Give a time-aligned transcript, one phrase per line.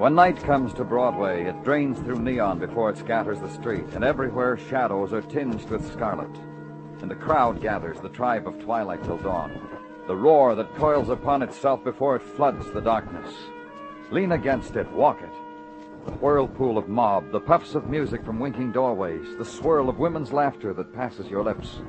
[0.00, 4.02] When night comes to Broadway, it drains through neon before it scatters the street, and
[4.02, 6.34] everywhere shadows are tinged with scarlet.
[7.02, 9.60] And the crowd gathers, the tribe of twilight till dawn.
[10.06, 13.30] The roar that coils upon itself before it floods the darkness.
[14.10, 16.06] Lean against it, walk it.
[16.06, 20.32] The whirlpool of mob, the puffs of music from winking doorways, the swirl of women's
[20.32, 21.82] laughter that passes your lips.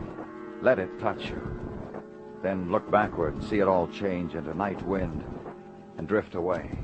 [0.61, 1.41] Let it touch you.
[2.43, 5.23] Then look backward and see it all change into night wind
[5.97, 6.77] and drift away.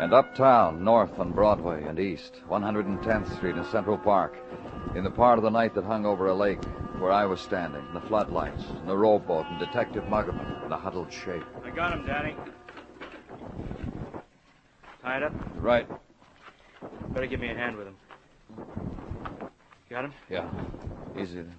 [0.00, 4.38] And uptown, north on Broadway and east, 110th Street and Central Park,
[4.94, 6.64] in the part of the night that hung over a lake
[6.98, 11.12] where I was standing, the floodlights, and the rowboat, and Detective Muggavan in a huddled
[11.12, 11.44] shape.
[11.62, 12.34] I got him, Danny.
[15.02, 15.32] Tied up?
[15.56, 15.86] Right.
[17.10, 17.96] Better give me a hand with him.
[19.90, 20.14] Got him?
[20.30, 20.48] Yeah.
[21.20, 21.54] Easy then.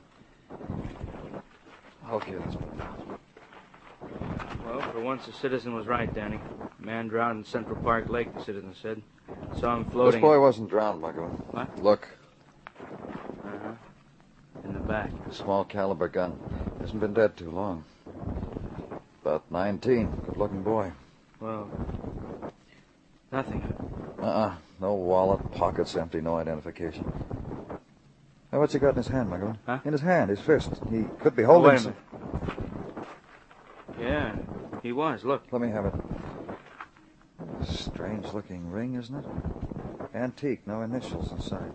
[2.12, 3.20] Okay, let's move down.
[4.66, 6.40] Well, for once, the citizen was right, Danny.
[6.82, 9.02] A man drowned in Central Park Lake, the citizen said.
[9.60, 10.20] Saw him floating.
[10.20, 11.40] This boy wasn't drowned, Muggavan.
[11.54, 11.84] What?
[11.84, 12.08] Look,
[12.80, 13.74] Uh-huh.
[14.64, 15.12] In the back.
[15.30, 16.40] a small caliber gun.
[16.80, 17.84] Hasn't been dead too long.
[19.22, 20.10] About 19.
[20.26, 20.92] Good looking boy.
[21.40, 21.70] Well,
[23.32, 23.62] nothing.
[24.20, 24.56] Uh-uh.
[24.82, 27.12] No wallet, pockets empty, no identification.
[28.60, 29.56] Now, what's he got in his hand, Muggavan?
[29.66, 29.80] Huh?
[29.86, 30.82] In his hand, his fist.
[30.92, 31.72] He could be Oh, holding...
[31.72, 31.96] wait a minute.
[33.98, 34.36] Yeah,
[34.84, 35.24] he was.
[35.24, 35.44] Look.
[35.50, 35.94] Let me have it.
[37.66, 39.24] Strange looking ring, isn't it?
[40.14, 41.72] Antique, no initials inside.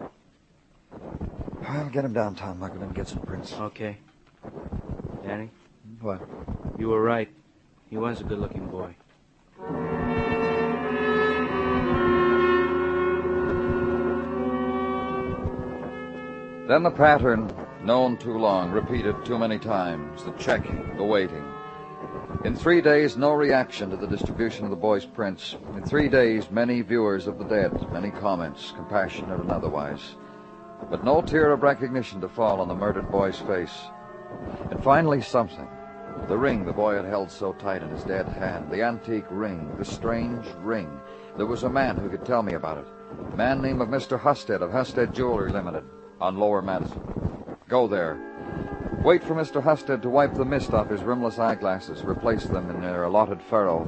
[1.66, 3.54] I'll get him downtown, Muggavan, and get some prints.
[3.54, 3.97] Okay.
[5.25, 5.48] Danny,
[6.03, 6.20] What?
[6.78, 7.31] you were right.
[7.88, 8.94] He was a good-looking boy.
[16.74, 17.52] Then the pattern,
[17.84, 21.44] known too long, repeated too many times, the checking, the waiting.
[22.42, 25.54] In three days, no reaction to the distribution of the boy's prints.
[25.76, 30.16] In three days, many viewers of the dead, many comments, compassionate and otherwise.
[30.90, 33.84] But no tear of recognition to fall on the murdered boy's face.
[34.68, 35.68] And finally, something.
[36.26, 39.72] The ring the boy had held so tight in his dead hand, the antique ring,
[39.78, 40.90] the strange ring.
[41.36, 42.86] There was a man who could tell me about it.
[43.32, 44.18] A man named Mr.
[44.18, 45.84] Husted of Husted Jewelry Limited
[46.20, 47.00] on Lower Madison.
[47.69, 48.19] Go there.
[49.04, 49.62] Wait for Mr.
[49.62, 53.84] Husted to wipe the mist off his rimless eyeglasses, replace them in their allotted furrow,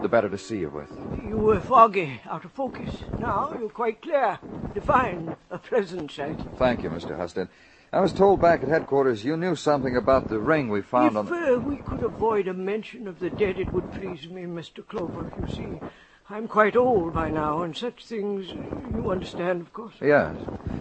[0.00, 0.90] the better to see you with.
[1.26, 2.94] You were foggy, out of focus.
[3.18, 4.38] Now you're quite clear,
[4.72, 6.38] defined, a pleasant sight.
[6.56, 7.16] Thank you, Mr.
[7.16, 7.48] Husted.
[7.92, 11.32] I was told back at headquarters you knew something about the ring we found if
[11.32, 11.32] on.
[11.32, 14.86] uh, we could avoid a mention of the dead, it would please me, Mr.
[14.86, 15.32] Clover.
[15.40, 15.80] You see,
[16.30, 18.48] I'm quite old by now, and such things,
[18.94, 19.94] you understand, of course.
[20.00, 20.34] Yes.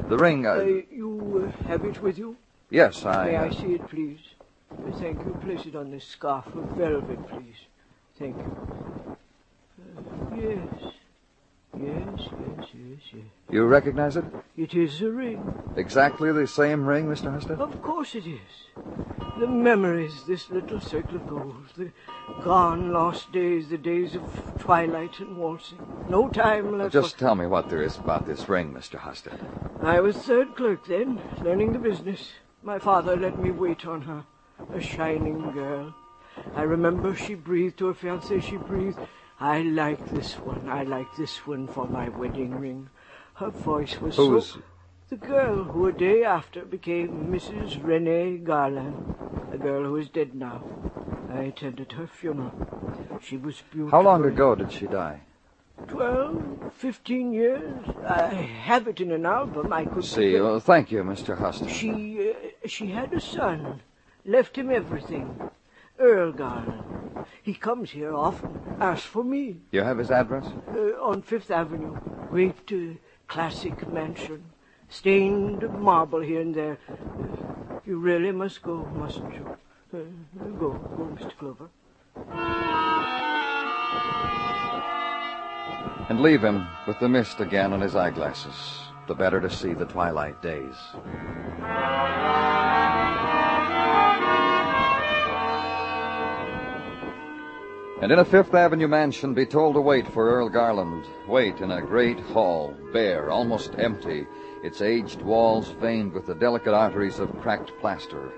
[0.07, 0.45] The ring.
[0.47, 2.37] Uh, Uh, you uh, have it with you?
[2.69, 3.25] yes, I.
[3.25, 4.19] May I uh, see it, please?
[4.99, 5.37] Thank you.
[5.41, 7.59] Place it on this scarf of velvet, please.
[8.17, 8.51] Thank you.
[9.11, 10.93] Uh, yes.
[11.75, 13.23] Yes, yes, yes, yes.
[13.49, 14.25] You recognize it?
[14.55, 15.41] It is a ring.
[15.75, 17.31] Exactly the same ring, Mr.
[17.33, 17.59] Husted?
[17.59, 18.51] Of course it is.
[19.43, 21.91] The memories, this little circle of gold, the
[22.45, 24.23] gone lost days, the days of
[24.57, 25.85] twilight and waltzing.
[26.07, 26.93] No time left.
[26.93, 28.97] Just tell me what there is about this ring, Mr.
[28.97, 29.33] Husted.
[29.81, 32.31] I was third clerk then, learning the business.
[32.63, 34.23] My father let me wait on her,
[34.73, 35.93] a shining girl.
[36.55, 38.41] I remember she breathed to her fiancé.
[38.41, 38.99] She breathed,
[39.41, 40.69] "I like this one.
[40.69, 42.89] I like this one for my wedding ring."
[43.33, 44.61] Her voice was Who's- so.
[45.13, 47.85] The girl who a day after became Mrs.
[47.85, 49.13] Renee Garland,
[49.51, 50.63] a girl who is dead now.
[51.29, 53.19] I attended her funeral.
[53.21, 53.91] She was beautiful.
[53.91, 55.21] How long ago did she die?
[55.87, 57.85] Twelve, fifteen years.
[58.07, 58.33] I
[58.69, 59.71] have it in an album.
[59.71, 61.37] I could See, well, thank you, Mr.
[61.37, 61.69] Husted.
[61.69, 63.83] She uh, she had a son,
[64.25, 65.51] left him everything.
[65.99, 67.27] Earl Garland.
[67.43, 69.57] He comes here often, asks for me.
[69.69, 70.47] You have his address?
[70.75, 71.99] Uh, on Fifth Avenue.
[72.31, 74.45] Great uh, classic mansion.
[74.93, 76.77] Stained marble here and there.
[77.83, 79.57] You really must go, mustn't you?
[79.91, 79.97] Uh,
[80.59, 81.35] go, go, Mr.
[81.39, 81.67] Clover.
[86.09, 88.53] And leave him with the mist again on his eyeglasses,
[89.07, 90.75] the better to see the twilight days.
[98.03, 101.05] And in a Fifth Avenue mansion, be told to wait for Earl Garland.
[101.27, 104.27] Wait in a great hall, bare, almost empty,
[104.63, 108.31] its aged walls veined with the delicate arteries of cracked plaster.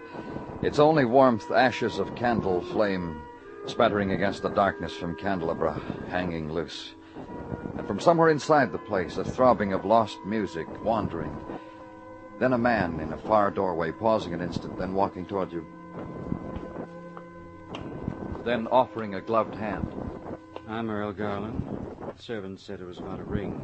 [0.62, 3.22] Its only warmth, ashes of candle flame
[3.68, 5.80] spattering against the darkness from candelabra
[6.10, 6.95] hanging loose.
[7.77, 11.36] And from somewhere inside the place, a throbbing of lost music wandering.
[12.39, 15.66] Then a man in a far doorway, pausing an instant, then walking toward you.
[18.44, 19.88] Then offering a gloved hand.
[20.68, 21.95] I'm Earl Garland.
[22.16, 23.63] The servant said it was about a ring.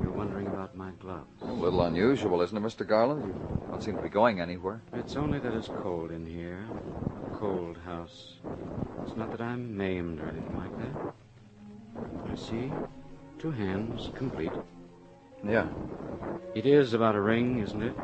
[0.00, 1.42] You're wondering about my gloves.
[1.42, 2.86] A little unusual, isn't it, Mr.
[2.86, 3.24] Garland?
[3.26, 4.80] You don't seem to be going anywhere.
[4.94, 6.64] It's only that it's cold in here.
[7.32, 8.34] A cold house.
[9.06, 11.14] It's not that I'm maimed or anything like that.
[12.30, 12.72] I see.
[13.38, 14.52] Two hands, complete.
[15.44, 15.68] Yeah.
[16.54, 17.94] It is about a ring, isn't it?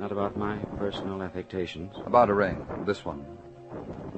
[0.00, 1.94] Not about my personal affectations.
[2.06, 2.66] About a ring.
[2.84, 3.24] This one.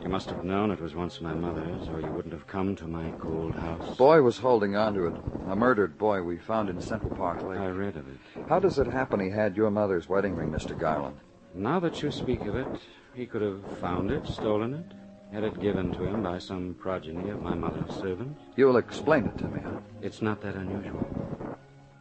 [0.02, 2.86] You must have known it was once my mother's, or you wouldn't have come to
[2.86, 3.96] my cold house.
[3.96, 5.16] Boy was holding on to it.
[5.48, 7.58] A murdered boy we found in Central Park Lake.
[7.58, 8.18] I read of it.
[8.48, 10.78] How does it happen he had your mother's wedding ring, Mr.
[10.78, 11.18] Garland?
[11.54, 12.68] Now that you speak of it,
[13.14, 17.28] he could have found it, stolen it, had it given to him by some progeny
[17.30, 18.40] of my mother's servants.
[18.56, 19.78] You'll explain it to me, huh?
[20.00, 21.04] It's not that unusual.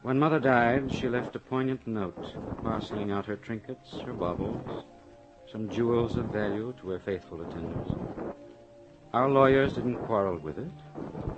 [0.03, 2.25] When Mother died, she left a poignant note,
[2.63, 4.85] parceling out her trinkets, her baubles,
[5.51, 7.91] some jewels of value to her faithful attendants.
[9.13, 10.71] Our lawyers didn't quarrel with it.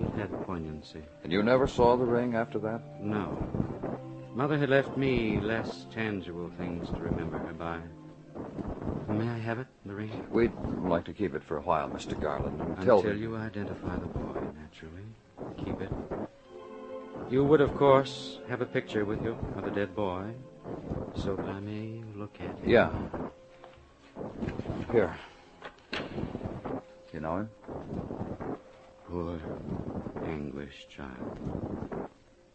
[0.02, 1.02] It had poignancy.
[1.24, 3.02] And you never saw the ring after that?
[3.02, 3.38] No.
[4.36, 7.80] Mother had left me less tangible things to remember her by.
[9.13, 10.25] May I have it, the ring?
[10.30, 10.52] We'd
[10.84, 12.19] like to keep it for a while, Mr.
[12.19, 13.00] Garland, until...
[13.00, 15.04] Until you identify the boy, naturally.
[15.58, 15.92] Keep it.
[17.30, 20.34] You would, of course, have a picture with you of the dead boy,
[21.16, 22.69] so that I may look at it.
[22.69, 22.92] Yeah.
[24.92, 25.16] Here.
[27.13, 27.50] You know him?
[29.08, 29.40] Poor,
[30.25, 32.10] anguished child.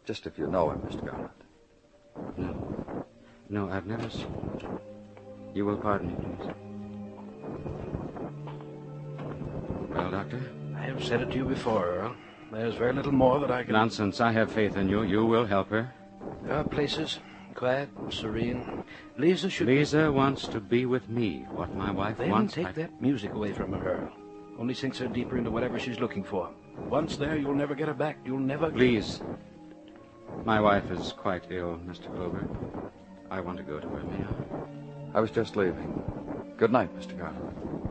[0.04, 1.04] Just if you know him, Mr.
[1.04, 1.30] Garland.
[2.36, 3.04] No.
[3.48, 4.22] No, I've never seen
[4.60, 4.78] him.
[5.54, 6.52] You will pardon me, please.
[9.90, 10.40] Well, Doctor?
[10.76, 12.16] I have said it to you before, Earl.
[12.52, 13.72] There's very little more that I can.
[13.72, 14.20] Nonsense.
[14.20, 15.02] I have faith in you.
[15.02, 15.92] You will help her.
[16.44, 17.18] There are places,
[17.56, 18.84] quiet, serene.
[19.16, 19.66] Lisa should.
[19.66, 21.46] Lisa wants to be with me.
[21.50, 22.54] What my wife Then wants.
[22.54, 24.10] take I- that music away from her,
[24.58, 26.48] Only sinks her deeper into whatever she's looking for.
[26.88, 28.16] Once there, you'll never get her back.
[28.24, 28.70] You'll never.
[28.70, 29.20] Please.
[30.46, 32.06] My wife is quite ill, Mr.
[32.14, 32.48] Clover.
[33.30, 35.18] I want to go to her, may I?
[35.18, 36.02] I was just leaving.
[36.56, 37.18] Good night, Mr.
[37.18, 37.85] Garland.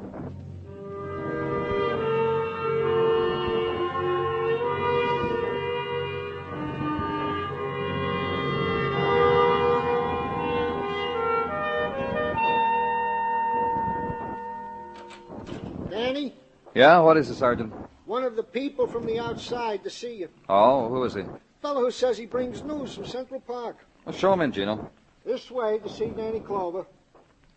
[15.96, 16.34] Danny,
[16.74, 17.74] Yeah, what is it, Sergeant?
[18.06, 20.30] one of the people from the outside to see you.
[20.50, 21.24] Oh, who is he?
[21.62, 23.78] Fellow who says he brings news from Central Park.
[24.04, 24.92] Well, show him in, Gino.
[25.26, 26.86] This way to see Danny Clover.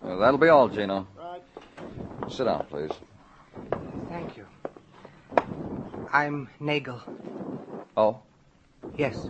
[0.02, 1.06] Uh, that'll be all, Gino.
[1.18, 1.42] Right.
[2.30, 2.92] Sit down, please.
[4.08, 4.46] Thank you.
[6.12, 7.00] I'm Nagel.
[7.96, 8.20] Oh,
[8.96, 9.28] Yes.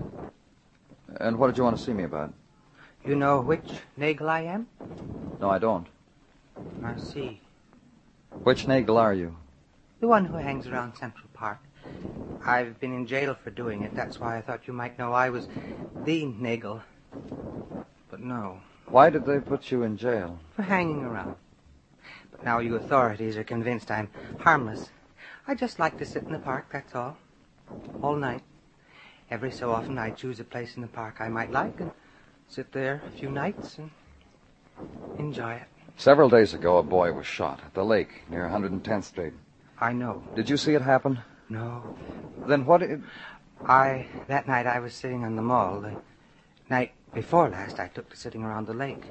[1.17, 2.35] and what did you want to see me about?
[3.07, 3.65] You know which
[3.97, 4.69] Nagel I am?
[5.41, 5.87] No, I don't.
[6.85, 7.41] I see.
[8.43, 9.37] Which Nagel are you?
[10.01, 11.59] The one who hangs around Central Park.
[12.47, 13.95] I've been in jail for doing it.
[13.95, 15.49] That's why I thought you might know I was
[16.05, 16.83] the Nagel.
[18.11, 20.39] But no, Why did they put you in jail?
[20.57, 21.37] for hanging around.
[22.31, 24.09] But now you authorities are convinced I'm
[24.39, 24.91] harmless.
[25.47, 27.19] I just like to sit in the park, that's all.
[28.03, 28.43] All night.
[29.31, 31.91] Every so often I choose a place in the park I might like and
[32.49, 33.91] sit there a few nights and
[35.19, 35.69] enjoy it.
[35.99, 39.33] Several days ago, a boy was shot at the lake near 110th Street.
[39.81, 40.23] I know.
[40.37, 41.19] Did you see it happen?
[41.49, 41.99] No.
[42.47, 42.85] Then what?
[42.85, 43.01] It...
[43.67, 45.81] I that night I was sitting on the mall.
[45.81, 45.97] The
[46.71, 49.03] night before last I took to sitting around the lake.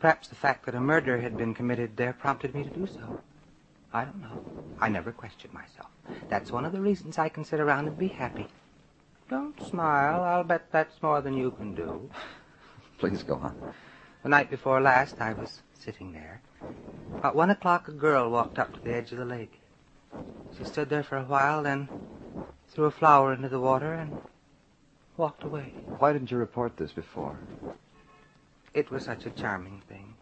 [0.00, 3.22] Perhaps the fact that a murder had been committed there prompted me to do so.
[3.90, 4.44] I don't know.
[4.78, 5.88] I never questioned myself.
[6.28, 8.48] That's one of the reasons I can sit around and be happy.
[9.30, 10.20] Don't smile.
[10.22, 12.10] I'll bet that's more than you can do.
[12.98, 13.72] Please go on.
[14.22, 16.40] The night before last I was sitting there.
[17.16, 19.60] About one o'clock a girl walked up to the edge of the lake.
[20.56, 21.88] She stood there for a while, then
[22.68, 24.18] threw a flower into the water and
[25.16, 25.72] walked away.
[25.98, 27.38] Why didn't you report this before?
[28.74, 30.14] It was such a charming thing.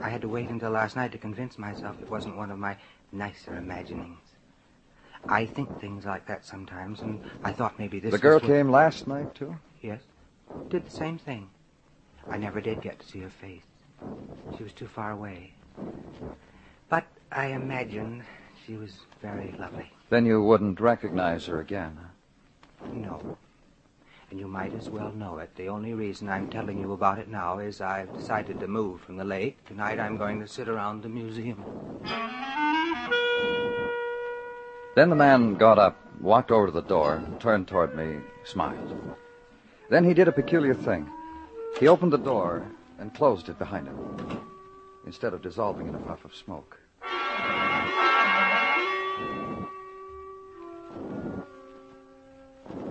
[0.00, 2.76] I had to wait until last night to convince myself it wasn't one of my
[3.12, 4.18] nicer imaginings.
[5.28, 9.06] I think things like that sometimes, and I thought maybe this the girl came last
[9.06, 9.56] night, too?
[9.82, 10.00] Yes.
[10.68, 11.50] Did the same thing.
[12.28, 13.69] I never did get to see her face.
[14.56, 15.52] She was too far away.
[16.88, 18.24] But I imagine
[18.66, 18.92] she was
[19.22, 19.90] very lovely.
[20.10, 21.98] Then you wouldn't recognize her again.
[22.00, 22.88] huh?
[22.92, 23.36] No.
[24.30, 25.54] And you might as well know it.
[25.56, 29.16] The only reason I'm telling you about it now is I've decided to move from
[29.16, 29.64] the lake.
[29.66, 31.64] Tonight I'm going to sit around the museum.
[34.94, 38.96] Then the man got up, walked over to the door, turned toward me, smiled.
[39.88, 41.08] Then he did a peculiar thing.
[41.78, 42.66] He opened the door
[43.00, 44.40] and closed it behind him,
[45.06, 46.78] instead of dissolving in a puff of smoke.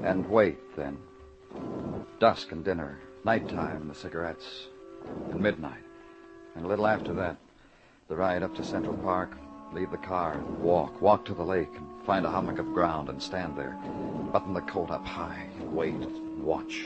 [0.03, 0.97] And wait, then.
[2.19, 4.67] Dusk and dinner, nighttime and the cigarettes,
[5.31, 5.83] and midnight.
[6.55, 7.37] And a little after that,
[8.07, 9.37] the ride up to Central Park,
[9.71, 13.09] leave the car and walk, walk to the lake and find a hummock of ground
[13.09, 13.77] and stand there,
[14.33, 16.85] button the coat up high, and wait and watch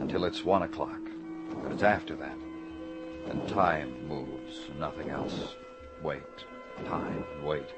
[0.00, 1.07] until it's one o'clock.
[1.62, 2.36] But it's after that.
[3.28, 5.54] And time moves, nothing else.
[6.02, 6.22] Wait,
[6.86, 7.68] time, wait.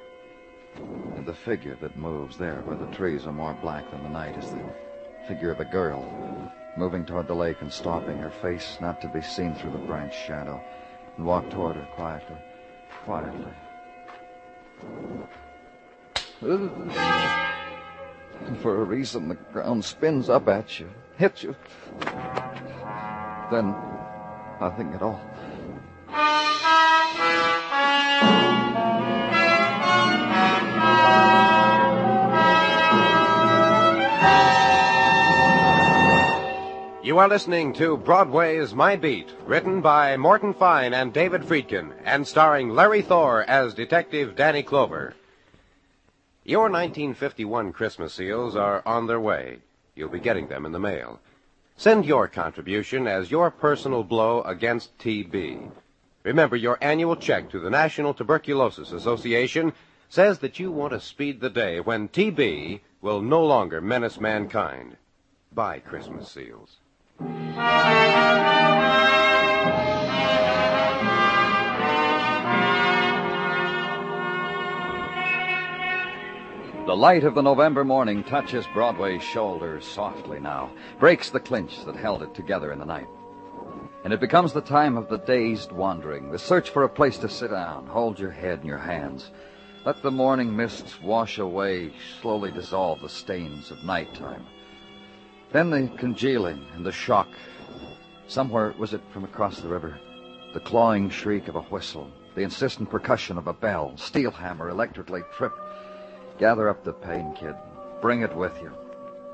[1.16, 4.36] And the figure that moves there where the trees are more black than the night
[4.38, 4.62] is the
[5.26, 6.04] figure of a girl
[6.76, 10.14] moving toward the lake and stopping, her face not to be seen through the branch
[10.26, 10.62] shadow,
[11.16, 12.36] and walk toward her quietly,
[13.04, 13.52] quietly.
[18.62, 21.54] For a reason, the ground spins up at you, hits you.
[23.50, 23.74] Then,
[24.60, 25.20] nothing at all.
[37.02, 42.28] You are listening to Broadway's My Beat, written by Morton Fine and David Friedkin, and
[42.28, 45.14] starring Larry Thor as Detective Danny Clover.
[46.44, 49.58] Your 1951 Christmas seals are on their way.
[49.96, 51.18] You'll be getting them in the mail.
[51.80, 55.70] Send your contribution as your personal blow against TB.
[56.24, 59.72] Remember, your annual check to the National Tuberculosis Association
[60.10, 64.98] says that you want to speed the day when TB will no longer menace mankind.
[65.54, 66.76] Buy Christmas seals.
[76.90, 81.94] The light of the November morning touches Broadway's shoulders softly now, breaks the clinch that
[81.94, 83.06] held it together in the night.
[84.02, 87.28] And it becomes the time of the dazed wandering, the search for a place to
[87.28, 89.30] sit down, hold your head in your hands.
[89.84, 94.44] Let the morning mists wash away, slowly dissolve the stains of nighttime.
[95.52, 97.28] Then the congealing and the shock.
[98.26, 99.96] Somewhere was it from across the river?
[100.54, 105.22] The clawing shriek of a whistle, the insistent percussion of a bell, steel hammer electrically
[105.36, 105.60] tripped.
[106.40, 107.54] Gather up the pain, kid.
[108.00, 108.72] Bring it with you.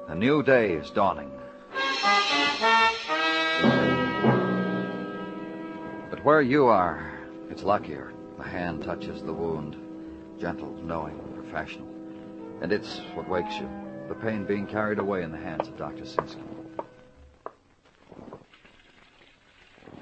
[0.08, 1.30] A new day is dawning.
[6.10, 7.16] But where you are,
[7.48, 8.12] it's luckier.
[8.38, 9.76] The hand touches the wound.
[10.40, 11.86] Gentle, knowing, professional.
[12.60, 13.70] And it's what wakes you.
[14.08, 16.02] The pain being carried away in the hands of Dr.
[16.02, 16.42] Sinsky.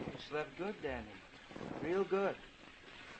[0.07, 1.05] You slept good, Danny.
[1.83, 2.35] Real good.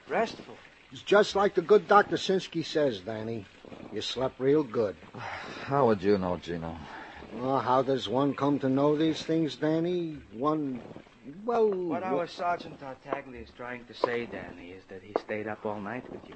[0.09, 0.55] Restful.
[0.91, 2.15] It's just like the good Dr.
[2.15, 3.45] Sinsky says, Danny.
[3.91, 4.95] You slept real good.
[5.63, 6.77] How would you know, Gino?
[7.33, 10.17] Well, how does one come to know these things, Danny?
[10.31, 10.79] One,
[11.43, 11.69] well...
[11.69, 15.81] What our Sergeant Tartaglia is trying to say, Danny, is that he stayed up all
[15.81, 16.35] night with you.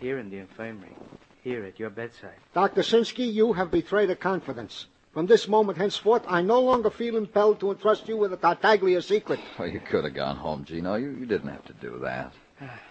[0.00, 0.96] Here in the infirmary.
[1.42, 2.36] Here at your bedside.
[2.54, 2.80] Dr.
[2.80, 4.86] Sinsky, you have betrayed a confidence.
[5.12, 9.02] From this moment henceforth, I no longer feel impelled to entrust you with a Tartaglia
[9.02, 9.40] secret.
[9.58, 10.94] Oh, you could have gone home, Gino.
[10.94, 12.32] You, you didn't have to do that.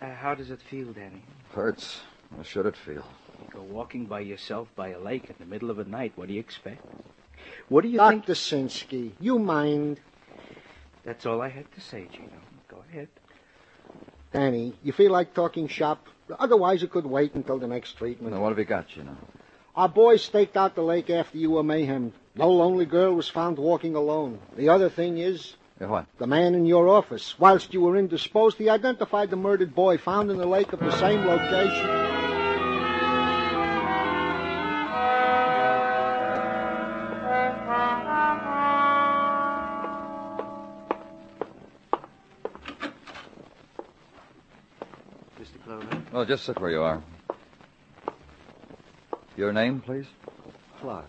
[0.00, 1.22] Uh, how does it feel, Danny?
[1.52, 2.00] Hurts.
[2.36, 3.04] How should it feel?
[3.42, 6.12] You go walking by yourself by a lake in the middle of the night.
[6.16, 6.84] What do you expect?
[7.68, 8.26] What do you think?
[8.26, 8.34] Dr.
[8.34, 10.00] Sinsky, you mind?
[11.04, 12.28] That's all I had to say, Gino.
[12.68, 13.08] Go ahead.
[14.32, 16.06] Danny, you feel like talking shop?
[16.38, 18.34] Otherwise, you could wait until the next treatment.
[18.34, 19.16] Now, what have you got, Gino?
[19.74, 22.12] Our boys staked out the lake after you were mayhem.
[22.34, 24.38] No lonely girl was found walking alone.
[24.56, 26.06] The other thing is, Yeah, what?
[26.18, 30.30] the man in your office, whilst you were indisposed, he identified the murdered boy found
[30.30, 31.86] in the lake of the same location.
[45.40, 45.64] Mr.
[45.64, 46.02] Clover?
[46.12, 47.02] Oh, just sit where you are.
[49.38, 50.06] Your name, please?
[50.82, 51.06] Clark.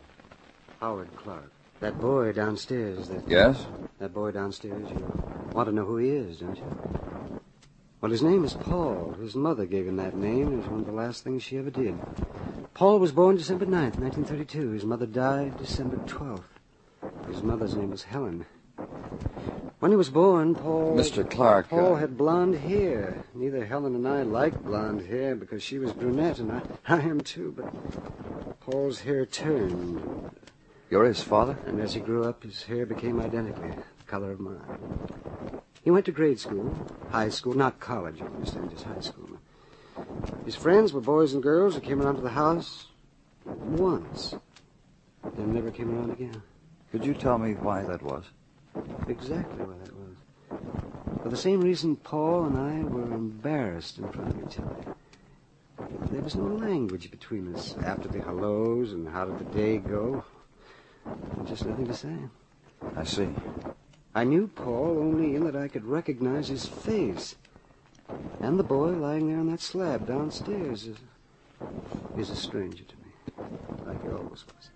[0.80, 1.52] Howard Clark.
[1.82, 3.66] That boy downstairs, that Yes?
[4.02, 7.40] That boy downstairs, you want to know who he is, don't you?
[8.02, 9.16] Well, his name is Paul.
[9.22, 10.54] His mother gave him that name.
[10.54, 11.96] It was one of the last things she ever did.
[12.74, 14.72] Paul was born December 9th, 1932.
[14.72, 16.42] His mother died December 12th.
[17.28, 18.48] His mother's name was Helen.
[19.80, 20.98] When he was born, Paul.
[20.98, 21.30] Mr.
[21.30, 21.70] Clark.
[21.70, 23.24] Paul uh, had blonde hair.
[23.36, 27.22] Neither Helen and I liked blonde hair because she was brunette and I, I am
[27.22, 30.31] too, but Paul's hair turned.
[30.92, 31.58] You're his father?
[31.66, 34.60] And as he grew up, his hair became identically the color of mine.
[35.86, 36.76] He went to grade school,
[37.10, 39.30] high school, not college, you understand, just high school.
[40.44, 42.88] His friends were boys and girls who came around to the house
[43.46, 44.36] once,
[45.38, 46.44] then never came around again.
[46.92, 48.26] Could you tell me why that was?
[49.08, 51.22] Exactly why that was.
[51.24, 54.76] For the same reason Paul and I were embarrassed in front of each other.
[56.12, 60.26] There was no language between us after the hellos and how did the day go.
[61.46, 62.16] Just nothing to say.
[62.96, 63.30] I see.
[64.14, 67.36] I knew Paul only in that I could recognize his face.
[68.42, 70.98] And the boy lying there on that slab downstairs is,
[72.16, 73.34] is a stranger to me,
[73.86, 74.70] like he always was.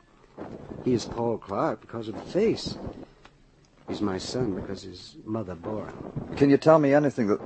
[0.84, 2.78] He is Paul Clark because of the face.
[3.88, 6.36] He's my son because his mother bore him.
[6.36, 7.40] Can you tell me anything that,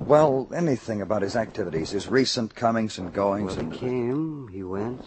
[0.00, 3.56] well, anything about his activities, his recent comings and goings?
[3.56, 5.00] Well, and he came, he went,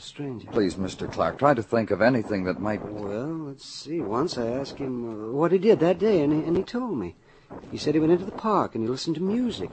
[0.00, 0.48] a stranger.
[0.50, 1.10] Please, Mr.
[1.10, 2.82] Clark, try to think of anything that might.
[2.82, 4.00] Well, let's see.
[4.00, 6.96] Once I asked him uh, what he did that day, and he, and he told
[6.98, 7.16] me.
[7.70, 9.70] He said he went into the park and he listened to music.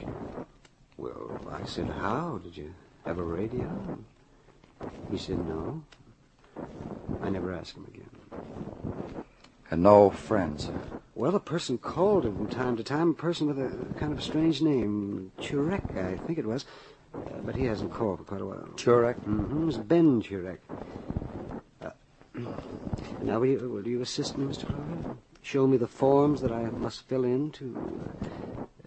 [0.98, 2.40] Well, I said, how?
[2.44, 2.74] Did you
[3.06, 4.00] have a radio?
[5.12, 5.84] He said, no.
[7.22, 8.10] I never asked him again.
[9.70, 10.70] And no friends.
[11.14, 14.24] Well, a person called him from time to time, a person with a kind of
[14.24, 15.32] strange name.
[15.40, 16.66] Churek, I think it was.
[17.14, 18.70] Uh, but he hasn't called for quite a while.
[18.76, 19.16] Churek?
[19.22, 19.64] Mm-hmm.
[19.64, 20.60] It was Ben Turek.
[21.82, 21.90] Uh,
[23.22, 24.68] now, will you, will you assist me, Mr.
[24.68, 25.18] Clark?
[25.42, 28.02] Show me the forms that I must fill in to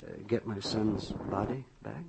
[0.03, 2.05] uh, get my son's body back?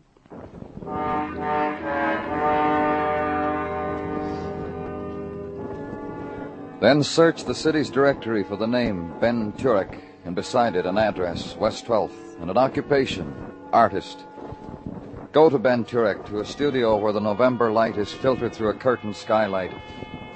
[6.81, 11.55] Then search the city's directory for the name Ben Turek, and beside it an address,
[11.55, 13.33] West 12th, and an occupation,
[13.71, 14.25] artist.
[15.31, 18.73] Go to Ben Turek to a studio where the November light is filtered through a
[18.73, 19.71] curtained skylight,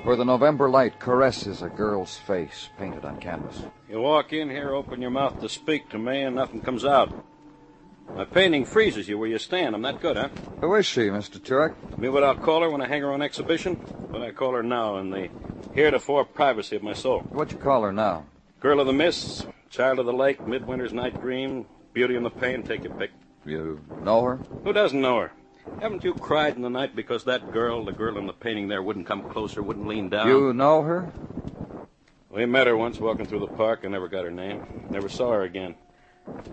[0.03, 3.61] where the November light caresses a girl's face painted on canvas.
[3.89, 7.13] You walk in here, open your mouth to speak to me, and nothing comes out.
[8.15, 9.75] My painting freezes you where you stand.
[9.75, 10.29] I'm that good, huh?
[10.61, 11.39] Who is she, Mr.
[11.39, 11.73] Turek?
[11.97, 13.77] Me what I'll call her when I hang her on exhibition,
[14.13, 15.27] but I call her now in the
[15.73, 17.19] heretofore privacy of my soul.
[17.33, 18.27] What you call her now?
[18.61, 22.63] Girl of the mists, child of the lake, midwinter's night dream, beauty in the pain,
[22.63, 23.11] take your pick.
[23.45, 24.39] You know her?
[24.63, 25.31] Who doesn't know her?
[25.79, 28.81] Haven't you cried in the night because that girl, the girl in the painting there,
[28.81, 30.27] wouldn't come closer, wouldn't lean down?
[30.27, 31.09] You know her?
[32.29, 33.81] We met her once walking through the park.
[33.83, 34.63] I never got her name.
[34.89, 35.75] Never saw her again.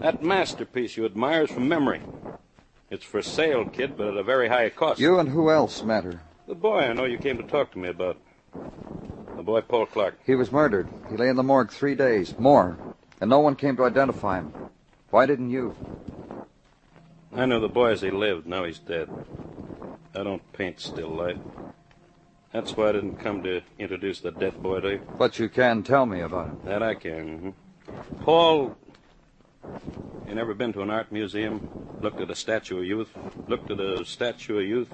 [0.01, 2.03] That masterpiece you admire is from memory.
[2.91, 5.01] It's for sale, kid, but at a very high cost.
[5.01, 6.21] You and who else met her?
[6.47, 8.19] The boy I know you came to talk to me about.
[9.37, 10.19] The boy Paul Clark.
[10.27, 10.89] He was murdered.
[11.09, 12.77] He lay in the morgue three days, more,
[13.21, 14.53] and no one came to identify him.
[15.11, 15.75] Why didn't you?
[17.35, 18.47] I knew the boy as he lived.
[18.47, 19.09] Now he's dead.
[20.15, 21.39] I don't paint still life.
[22.53, 25.01] That's why I didn't come to introduce the dead boy to you.
[25.19, 26.61] But you can tell me about him.
[26.67, 27.55] That I can.
[27.89, 28.21] mhm.
[28.21, 28.77] Paul,
[30.29, 31.67] you never been to an art museum?
[32.03, 33.09] Looked at a statue of youth?
[33.49, 34.89] Looked at a statue of youth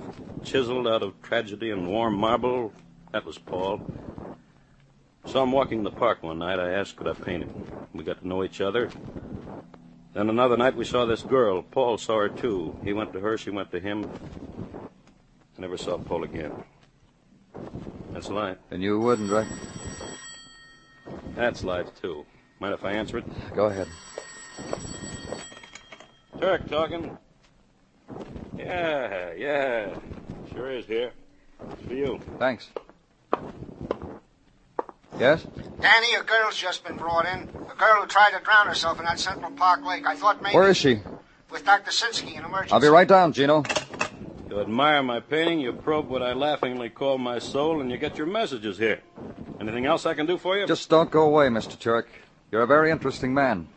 [0.44, 2.72] chiseled out of tragedy and warm marble?
[3.12, 3.80] That was Paul.
[5.26, 6.60] Saw him walking in the park one night.
[6.60, 7.66] I asked could I paint him.
[7.92, 8.88] We got to know each other.
[10.14, 11.62] Then another night we saw this girl.
[11.62, 12.76] Paul saw her too.
[12.82, 14.10] He went to her, she went to him.
[15.56, 16.52] I never saw Paul again.
[18.12, 18.58] That's life.
[18.70, 19.46] And you wouldn't, right?
[21.34, 22.24] That's life too.
[22.60, 23.54] Mind if I answer it?
[23.54, 23.86] Go ahead.
[26.40, 27.16] Turk talking.
[28.56, 29.94] Yeah, yeah.
[30.52, 31.12] Sure is here.
[31.70, 32.20] It's for you.
[32.38, 32.70] Thanks.
[35.18, 35.46] Yes?
[35.80, 37.48] Danny, a girl's just been brought in.
[37.70, 40.06] A girl who tried to drown herself in that Central Park lake.
[40.06, 40.54] I thought maybe.
[40.54, 41.00] Where is she?
[41.50, 41.90] With Dr.
[41.90, 42.72] Sinsky in emergency.
[42.72, 43.62] I'll be right down, Gino.
[44.50, 48.16] You admire my painting, you probe what I laughingly call my soul, and you get
[48.16, 49.00] your messages here.
[49.60, 50.66] Anything else I can do for you?
[50.66, 51.76] Just don't go away, Mr.
[51.76, 52.06] Turek.
[52.50, 53.68] You're a very interesting man.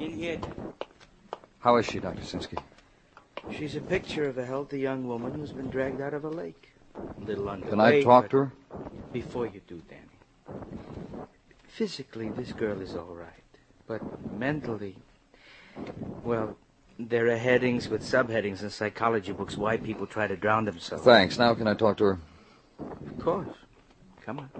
[0.00, 0.40] In here.
[1.60, 2.22] How is she, Dr.
[2.22, 2.58] Sinsky?
[3.56, 6.72] She's a picture of a healthy young woman who's been dragged out of a lake.
[6.96, 7.70] A little underweight.
[7.70, 8.52] Can I talk to her?
[9.12, 10.56] Before you do, Danny.
[11.68, 13.28] Physically, this girl is all right.
[13.86, 14.96] But mentally,
[16.24, 16.56] well,
[16.98, 21.04] there are headings with subheadings in psychology books why people try to drown themselves.
[21.04, 21.38] Thanks.
[21.38, 22.18] Now can I talk to her?
[22.78, 23.48] Of course.
[24.24, 24.50] Come on.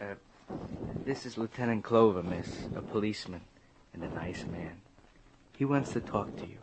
[0.00, 0.14] Uh,
[1.06, 3.40] this is Lieutenant Clover, miss, a policeman.
[3.94, 4.82] and a nice man.
[5.56, 6.58] He wants to talk to you.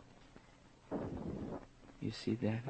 [2.00, 2.60] You see, Danny?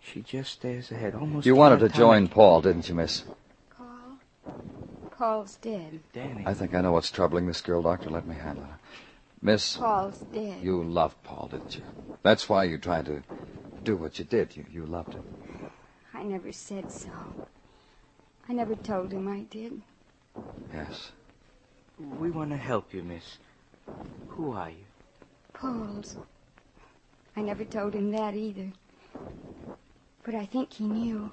[0.00, 1.44] She just stares ahead, almost.
[1.46, 1.94] You wanted to catatonic.
[1.96, 3.24] join Paul, didn't you, miss?
[3.76, 4.18] Paul?
[5.10, 6.00] Paul's dead.
[6.12, 6.44] Danny.
[6.46, 8.08] I think I know what's troubling this girl, Doctor.
[8.08, 8.78] Let me handle her.
[9.42, 10.62] Miss, Paul's dead.
[10.62, 11.82] you loved Paul, didn't you?
[12.22, 13.22] That's why you tried to
[13.82, 14.56] do what you did.
[14.56, 15.24] You, you loved him.
[16.14, 17.10] I never said so.
[18.48, 19.82] I never told him I did.
[20.72, 21.12] Yes.
[21.98, 23.38] We want to help you, miss.
[24.28, 24.84] Who are you?
[25.52, 26.16] Paul's.
[27.36, 28.72] I never told him that either.
[30.24, 31.30] But I think he knew.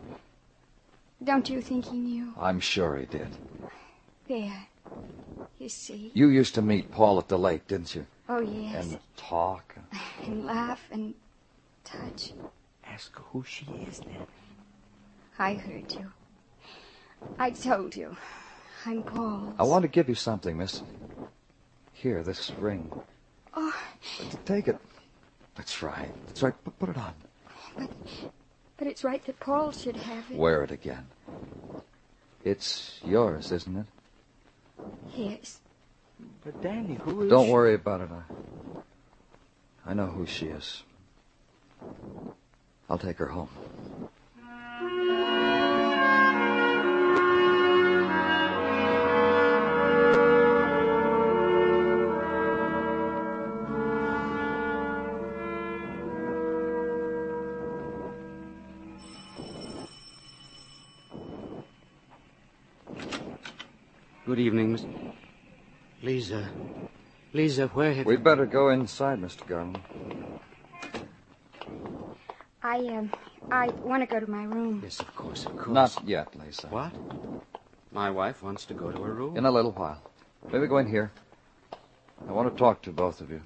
[1.23, 2.33] Don't you think he knew?
[2.39, 3.29] I'm sure he did.
[4.27, 4.67] There.
[5.59, 6.11] You see?
[6.13, 8.05] You used to meet Paul at the lake, didn't you?
[8.27, 8.75] Oh, yes.
[8.85, 9.75] And talk.
[10.25, 11.13] And laugh and
[11.83, 12.33] touch.
[12.85, 14.25] Ask who she is, then.
[15.37, 16.11] I heard you.
[17.37, 18.17] I told you.
[18.85, 19.53] I'm Paul's.
[19.59, 20.81] I want to give you something, miss.
[21.93, 22.91] Here, this ring.
[23.53, 23.75] Oh,
[24.45, 24.77] Take it.
[25.55, 26.09] That's right.
[26.27, 26.53] That's right.
[26.63, 27.13] Put, put it on.
[28.77, 30.37] but it's right that Paul should have it.
[30.37, 31.07] Wear it again.
[32.43, 33.85] It's yours, isn't it?
[35.15, 35.59] Yes.
[36.43, 37.51] But Danny, who is Don't she?
[37.51, 38.09] worry about it.
[39.85, 40.83] I, I know who she is.
[42.89, 43.49] I'll take her home.
[64.25, 64.85] Good evening, Miss.
[66.03, 66.47] Lisa.
[67.33, 69.47] Lisa, where have We'd better go inside, Mr.
[69.47, 69.79] Garland.
[72.61, 73.11] I, um,
[73.49, 74.81] I want to go to my room.
[74.83, 75.69] Yes, of course, of course.
[75.69, 76.67] Not yet, Lisa.
[76.67, 76.93] What?
[77.91, 79.37] My wife wants to go to her room.
[79.37, 79.99] In a little while.
[80.51, 81.11] Maybe go in here.
[82.27, 83.41] I want to talk to both of you.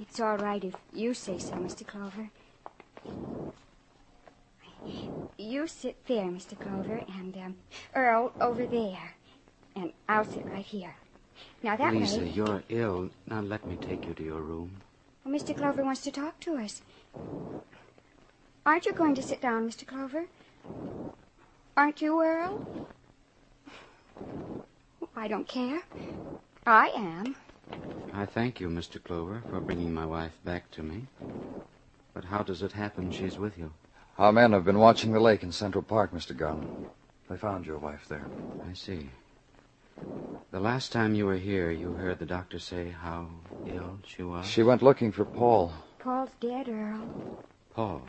[0.00, 1.86] It's all right if you say so, Mr.
[1.86, 2.30] Clover.
[5.36, 6.58] You sit there, Mr.
[6.58, 7.56] Clover, and um,
[7.94, 9.15] Earl over there,
[9.76, 10.96] and I'll sit right here.
[11.62, 13.10] Now that Lisa, way, you're ill.
[13.28, 14.70] Now let me take you to your room.
[15.24, 15.56] well, Mr.
[15.56, 16.82] Clover wants to talk to us.
[18.64, 19.86] Aren't you going to sit down, Mr.
[19.86, 20.24] Clover?
[21.76, 22.88] Aren't you, Earl?
[25.14, 25.82] I don't care.
[26.66, 27.36] I am.
[28.12, 29.02] I thank you, Mr.
[29.02, 31.06] Clover, for bringing my wife back to me.
[32.14, 33.72] But how does it happen she's with you?
[34.18, 36.34] Our men have been watching the lake in Central Park, Mr.
[36.34, 36.86] Garland.
[37.28, 38.24] They found your wife there.
[38.68, 39.10] I see.
[40.50, 43.28] The last time you were here, you heard the doctor say how
[43.66, 44.46] ill she was?
[44.46, 47.10] She went looking for Paul, Paul's dead, Earl.
[47.74, 48.02] Paul.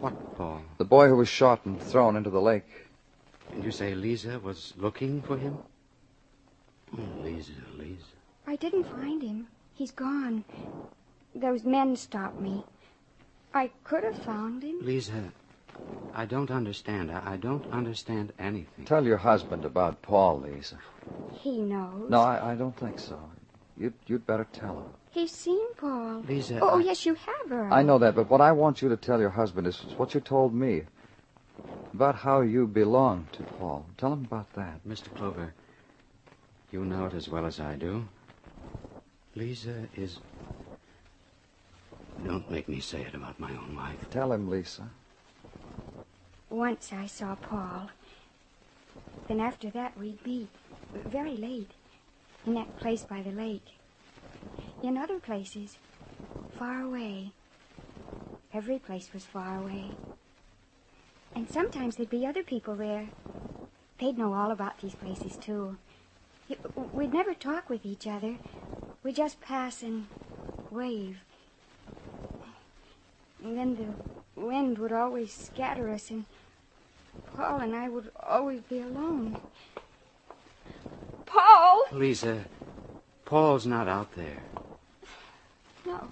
[0.00, 0.62] What Paul?
[0.78, 2.86] the boy who was shot and thrown into the lake.
[3.52, 5.58] And you say Lisa was looking for him?
[6.96, 8.04] Oh, Lisa, Lisa.
[8.46, 9.48] I didn't find him.
[9.74, 10.44] He's gone.
[11.34, 12.64] Those men stopped me.
[13.52, 14.76] I could have found him.
[14.82, 15.32] Lisa,
[16.14, 17.10] I don't understand.
[17.10, 18.84] I, I don't understand anything.
[18.86, 20.78] Tell your husband about Paul, Lisa.
[21.42, 22.08] He knows.
[22.10, 23.18] No, I, I don't think so.
[23.76, 24.86] You'd, you'd better tell him.
[25.10, 26.22] He's seen Paul.
[26.26, 27.72] Lisa, Oh, I- yes, you have, Earl.
[27.72, 30.20] I know that, but what I want you to tell your husband is what you
[30.20, 30.84] told me
[31.94, 33.86] about how you belong to Paul.
[33.98, 34.86] Tell him about that.
[34.86, 35.12] Mr.
[35.14, 35.52] Clover,
[36.70, 38.08] you know it as well as I do.
[39.34, 40.18] Lisa is.
[42.22, 44.06] Don't make me say it about my own wife.
[44.10, 44.88] Tell him, Lisa.
[46.56, 47.90] Once I saw Paul.
[49.28, 50.48] Then after that, we'd meet
[50.94, 51.72] very late
[52.46, 53.74] in that place by the lake.
[54.82, 55.76] In other places,
[56.58, 57.32] far away.
[58.54, 59.90] Every place was far away.
[61.34, 63.08] And sometimes there'd be other people there.
[64.00, 65.76] They'd know all about these places, too.
[66.94, 68.36] We'd never talk with each other.
[69.02, 70.06] We'd just pass and
[70.70, 71.18] wave.
[73.44, 76.24] And then the wind would always scatter us, and
[77.36, 79.36] Paul and I would always be alone.
[81.26, 81.84] Paul!
[81.92, 82.46] Lisa,
[83.26, 84.42] Paul's not out there.
[85.84, 86.08] No.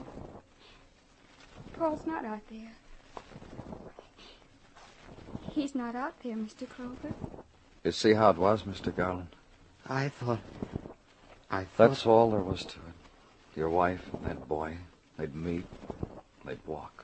[1.79, 2.73] Paul's not out there.
[5.53, 6.69] He's not out there, Mr.
[6.69, 7.15] Clover.
[7.85, 8.95] You see how it was, Mr.
[8.95, 9.29] Garland?
[9.89, 10.41] I thought.
[11.51, 11.89] I thought.
[11.91, 13.59] That's all there was to it.
[13.59, 14.77] Your wife and that boy,
[15.17, 15.65] they'd meet,
[16.45, 17.04] they'd walk,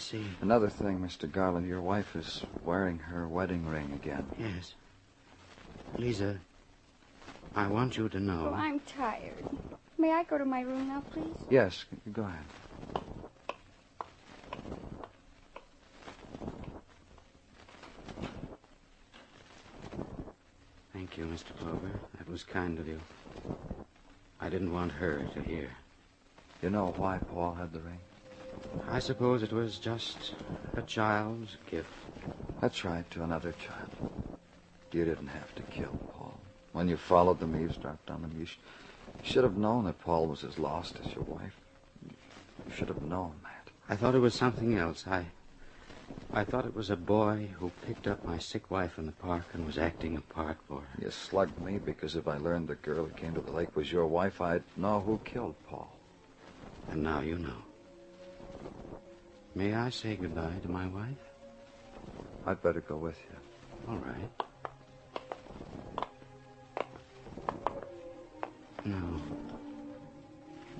[0.00, 0.24] see.
[0.40, 1.30] Another thing, Mr.
[1.30, 4.26] Garland, your wife is wearing her wedding ring again.
[4.38, 4.74] Yes.
[5.96, 6.38] Lisa,
[7.54, 8.50] I want you to know.
[8.52, 9.44] Oh, I'm tired.
[9.98, 11.36] May I go to my room now, please?
[11.50, 12.44] Yes, go ahead.
[20.92, 21.56] Thank you, Mr.
[21.58, 22.00] Clover.
[22.18, 23.00] That was kind of you.
[24.40, 25.70] I didn't want her to hear.
[26.62, 27.98] You know why Paul had the ring?
[28.88, 30.32] I suppose it was just
[30.76, 31.88] a child's gift.
[32.60, 33.88] That's right, to another child.
[34.92, 36.40] You didn't have to kill Paul.
[36.72, 38.58] When you followed them, eavesdropped on them, you, sh-
[39.18, 41.56] you should have known that Paul was as lost as your wife.
[42.04, 43.70] You should have known that.
[43.88, 45.06] I thought it was something else.
[45.06, 45.26] I
[46.32, 49.46] I thought it was a boy who picked up my sick wife in the park
[49.52, 51.02] and was acting a part for her.
[51.02, 53.90] You slugged me because if I learned the girl who came to the lake was
[53.90, 55.98] your wife, I'd know who killed Paul.
[56.88, 57.64] And now you know.
[59.54, 61.16] May I say goodbye to my wife?
[62.46, 63.36] I'd better go with you.
[63.88, 64.30] All right.
[68.84, 69.20] No.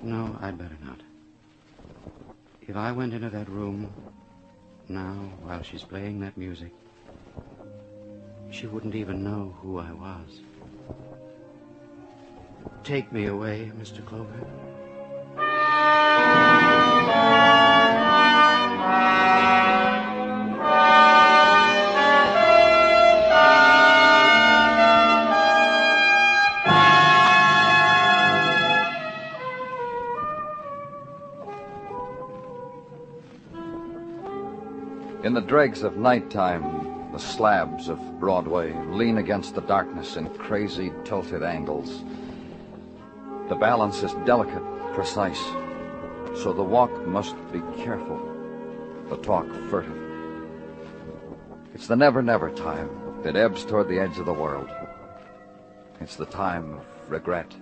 [0.01, 1.01] No, I'd better not.
[2.61, 3.93] If I went into that room
[4.87, 6.71] now while she's playing that music,
[8.51, 10.41] she wouldn't even know who I was.
[12.85, 14.03] Take me away, Mr.
[14.05, 14.70] Clover.
[35.31, 40.91] In the dregs of nighttime, the slabs of Broadway lean against the darkness in crazy,
[41.05, 42.03] tilted angles.
[43.47, 44.61] The balance is delicate,
[44.93, 45.41] precise,
[46.35, 48.19] so the walk must be careful,
[49.07, 49.95] the talk furtive.
[51.73, 52.89] It's the never never time
[53.23, 54.69] that ebbs toward the edge of the world.
[56.01, 57.55] It's the time of regret.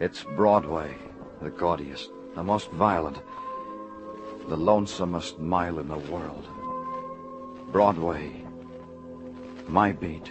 [0.00, 0.96] It's Broadway,
[1.40, 3.20] the gaudiest, the most violent,
[4.48, 6.46] the lonesomest mile in the world.
[7.72, 8.44] Broadway,
[9.68, 10.30] my beat.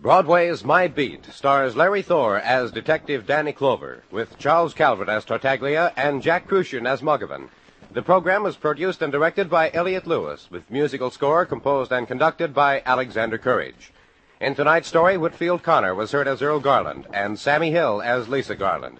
[0.00, 5.92] Broadway's My Beat stars Larry Thor as Detective Danny Clover, with Charles Calvert as Tartaglia
[5.96, 7.48] and Jack Kruschen as Muggavan.
[7.94, 12.54] The program was produced and directed by Elliott Lewis, with musical score composed and conducted
[12.54, 13.92] by Alexander Courage.
[14.40, 18.54] In tonight's story, Whitfield Connor was heard as Earl Garland and Sammie Hill as Lisa
[18.54, 18.96] Garland.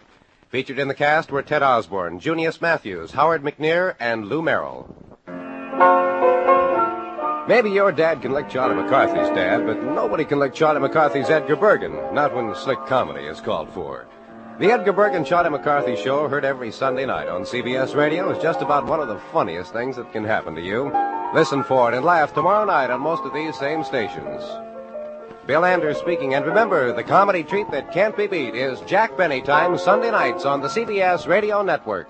[0.51, 4.95] Featured in the cast were Ted Osborne, Junius Matthews, Howard McNear, and Lou Merrill.
[7.49, 11.57] Maybe your dad can lick Charlie McCarthy's dad, but nobody can lick Charlie McCarthy's Edgar
[11.57, 14.07] Bergen, not when slick comedy is called for.
[14.59, 18.43] The Edgar Bergen and Charlie McCarthy show, heard every Sunday night on CBS Radio, is
[18.43, 20.93] just about one of the funniest things that can happen to you.
[21.35, 24.43] Listen for it and laugh tomorrow night on most of these same stations.
[25.47, 29.41] Bill Anders speaking, and remember, the comedy treat that can't be beat is Jack Benny
[29.41, 32.09] Time Sunday nights on the CBS Radio Network.